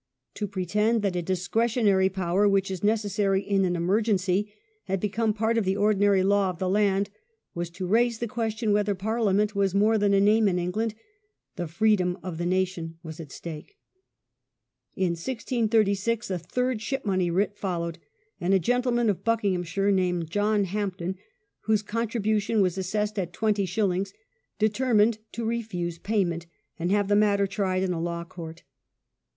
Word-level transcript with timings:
To 0.33 0.47
pretend 0.47 1.03
that 1.03 1.15
a 1.15 1.21
discretionary 1.21 2.09
power, 2.09 2.49
which 2.49 2.71
is 2.71 2.83
necessary 2.83 3.43
in 3.47 3.63
an 3.65 3.75
emergency, 3.75 4.51
had 4.85 4.99
become 4.99 5.31
part 5.31 5.59
of 5.59 5.63
the 5.63 5.77
ordinary 5.77 6.23
law 6.23 6.49
of 6.49 6.57
the 6.57 6.67
land, 6.67 7.11
was 7.53 7.69
to 7.69 7.85
raise 7.85 8.17
the 8.17 8.27
question 8.27 8.73
whether 8.73 8.95
Parliament 8.95 9.53
was 9.55 9.75
more 9.75 9.99
than 9.99 10.15
a 10.15 10.19
name 10.19 10.47
in 10.47 10.57
England. 10.57 10.95
The 11.55 11.67
freedom 11.67 12.17
of 12.23 12.39
the 12.39 12.47
nation 12.47 12.97
was 13.03 13.19
at 13.19 13.31
stake. 13.31 13.77
In 14.95 15.11
1636 15.11 16.31
a 16.31 16.39
third 16.39 16.81
Ship 16.81 17.05
money 17.05 17.29
writ 17.29 17.55
followed, 17.55 17.99
and 18.39 18.55
a 18.55 18.59
gentleman 18.59 19.07
of 19.07 19.23
Buckinghamshire, 19.23 19.91
named 19.91 20.31
John 20.31 20.63
Hampden, 20.63 21.15
whose 21.65 21.83
contribution 21.83 22.59
was 22.59 22.75
assessed 22.75 23.19
at 23.19 23.33
twenty 23.33 23.65
wouidEne 23.67 23.69
shillings, 23.69 24.13
determined 24.57 25.19
to 25.33 25.45
refuse 25.45 25.99
payment 25.99 26.47
and 26.79 26.89
landsubrnft? 26.89 26.93
have 26.95 27.07
the 27.07 27.15
matter 27.15 27.45
tried 27.45 27.83
in 27.83 27.93
a 27.93 28.01
law 28.01 28.23
court. 28.23 28.63